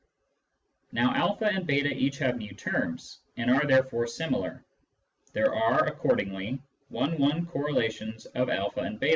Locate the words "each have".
1.69-2.39